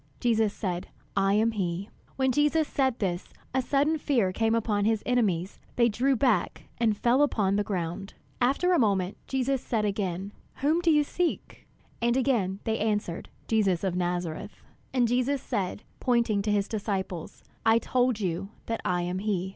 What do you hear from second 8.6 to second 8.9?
a